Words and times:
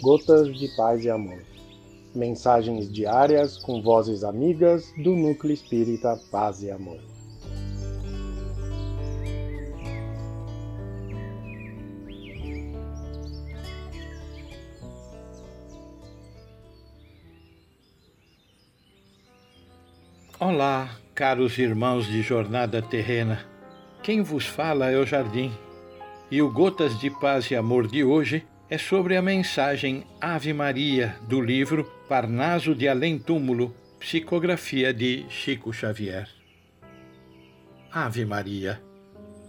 Gotas 0.00 0.58
de 0.58 0.66
Paz 0.68 1.04
e 1.04 1.10
Amor. 1.10 1.42
Mensagens 2.14 2.90
diárias 2.90 3.58
com 3.58 3.82
vozes 3.82 4.24
amigas 4.24 4.90
do 4.96 5.14
Núcleo 5.14 5.52
Espírita 5.52 6.18
Paz 6.32 6.62
e 6.62 6.70
Amor. 6.70 6.98
Olá, 20.38 20.96
caros 21.14 21.58
irmãos 21.58 22.06
de 22.06 22.22
jornada 22.22 22.80
terrena. 22.80 23.44
Quem 24.02 24.22
vos 24.22 24.46
fala 24.46 24.90
é 24.90 24.96
o 24.96 25.04
Jardim. 25.04 25.52
E 26.30 26.40
o 26.40 26.50
Gotas 26.50 26.98
de 26.98 27.10
Paz 27.10 27.50
e 27.50 27.54
Amor 27.54 27.86
de 27.86 28.02
hoje 28.02 28.46
é 28.70 28.78
sobre 28.78 29.16
a 29.16 29.22
mensagem 29.22 30.06
Ave 30.20 30.52
Maria 30.52 31.16
do 31.26 31.40
livro 31.40 31.84
Parnaso 32.08 32.72
de 32.72 32.86
Além 32.86 33.18
Túmulo, 33.18 33.74
psicografia 33.98 34.94
de 34.94 35.26
Chico 35.28 35.72
Xavier. 35.72 36.28
Ave 37.90 38.24
Maria, 38.24 38.80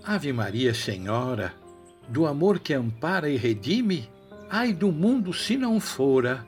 Ave 0.04 0.34
Maria 0.34 0.74
Senhora, 0.74 1.54
do 2.10 2.26
amor 2.26 2.58
que 2.58 2.74
ampara 2.74 3.30
e 3.30 3.38
redime, 3.38 4.10
ai 4.50 4.74
do 4.74 4.92
mundo 4.92 5.32
se 5.32 5.56
não 5.56 5.80
fora 5.80 6.44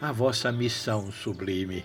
a 0.00 0.12
vossa 0.12 0.52
missão 0.52 1.10
sublime. 1.10 1.84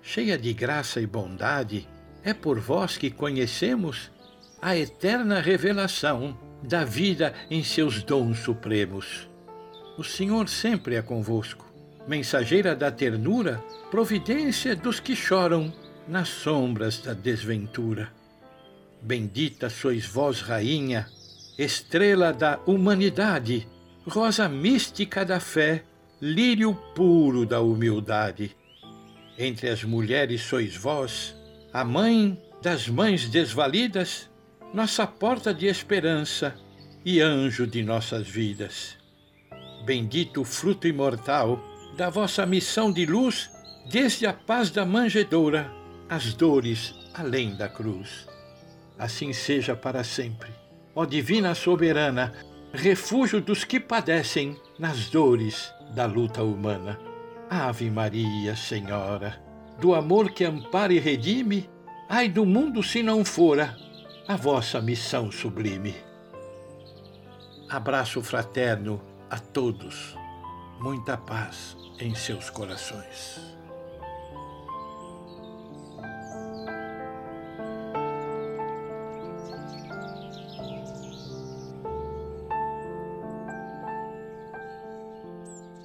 Cheia 0.00 0.38
de 0.38 0.54
graça 0.54 0.98
e 0.98 1.06
bondade, 1.06 1.86
é 2.24 2.32
por 2.32 2.58
vós 2.58 2.96
que 2.96 3.10
conhecemos 3.10 4.10
a 4.62 4.74
eterna 4.74 5.42
revelação 5.42 6.38
da 6.62 6.86
vida 6.86 7.34
em 7.50 7.62
seus 7.62 8.02
dons 8.02 8.38
supremos 8.38 9.30
o 9.96 10.02
Senhor 10.02 10.48
sempre 10.48 10.94
é 10.96 11.02
convosco. 11.02 11.66
Mensageira 12.06 12.74
da 12.74 12.90
ternura, 12.90 13.62
providência 13.90 14.74
dos 14.74 14.98
que 14.98 15.14
choram 15.14 15.72
nas 16.08 16.28
sombras 16.28 16.98
da 16.98 17.12
desventura. 17.12 18.12
Bendita 19.00 19.68
sois 19.70 20.06
vós, 20.06 20.40
Rainha, 20.40 21.06
estrela 21.58 22.32
da 22.32 22.58
humanidade, 22.66 23.68
rosa 24.06 24.48
mística 24.48 25.24
da 25.24 25.38
fé, 25.38 25.84
lírio 26.20 26.74
puro 26.94 27.46
da 27.46 27.60
humildade. 27.60 28.56
Entre 29.38 29.68
as 29.68 29.84
mulheres 29.84 30.42
sois 30.42 30.76
vós, 30.76 31.36
a 31.72 31.84
mãe 31.84 32.40
das 32.62 32.88
mães 32.88 33.28
desvalidas, 33.28 34.28
nossa 34.74 35.06
porta 35.06 35.52
de 35.52 35.66
esperança 35.66 36.54
e 37.04 37.20
anjo 37.20 37.66
de 37.66 37.82
nossas 37.82 38.26
vidas 38.26 39.01
bendito 39.84 40.44
fruto 40.44 40.86
imortal 40.86 41.60
da 41.96 42.08
vossa 42.08 42.46
missão 42.46 42.90
de 42.90 43.04
luz, 43.04 43.50
desde 43.90 44.26
a 44.26 44.32
paz 44.32 44.70
da 44.70 44.84
manjedoura, 44.84 45.70
as 46.08 46.32
dores 46.34 46.94
além 47.14 47.54
da 47.54 47.68
cruz. 47.68 48.26
Assim 48.98 49.32
seja 49.32 49.74
para 49.74 50.04
sempre. 50.04 50.50
Ó 50.94 51.04
Divina 51.04 51.54
Soberana, 51.54 52.32
refúgio 52.72 53.40
dos 53.40 53.64
que 53.64 53.80
padecem 53.80 54.56
nas 54.78 55.08
dores 55.10 55.72
da 55.94 56.06
luta 56.06 56.42
humana. 56.42 56.98
Ave 57.50 57.90
Maria, 57.90 58.56
Senhora, 58.56 59.42
do 59.78 59.94
amor 59.94 60.30
que 60.30 60.44
ampara 60.44 60.92
e 60.92 60.98
redime, 60.98 61.68
ai 62.08 62.28
do 62.28 62.46
mundo 62.46 62.82
se 62.82 63.02
não 63.02 63.24
fora 63.24 63.76
a 64.26 64.36
vossa 64.36 64.80
missão 64.80 65.30
sublime. 65.30 65.94
Abraço 67.68 68.22
fraterno 68.22 69.11
a 69.32 69.38
todos 69.38 70.14
muita 70.78 71.16
paz 71.16 71.74
em 71.98 72.14
seus 72.14 72.50
corações. 72.50 73.40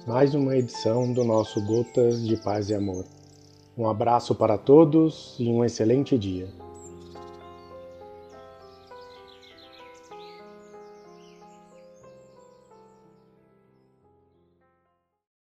Mais 0.06 0.34
uma 0.34 0.54
edição 0.54 1.10
do 1.14 1.24
nosso 1.24 1.64
Gotas 1.64 2.22
de 2.26 2.36
Paz 2.36 2.68
e 2.68 2.74
Amor. 2.74 3.06
Um 3.78 3.88
abraço 3.88 4.34
para 4.34 4.58
todos 4.58 5.36
e 5.38 5.48
um 5.48 5.64
excelente 5.64 6.18
dia. 6.18 6.67